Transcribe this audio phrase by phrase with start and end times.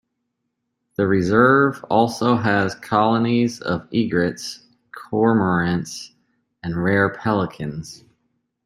[0.95, 6.09] The reserve also has colonies of egrets, cormorants,
[6.63, 8.03] and rare pelicans.